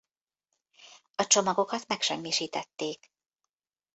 A 1.15 1.27
csomagokat 1.27 1.87
megsemmisítették. 1.87 3.11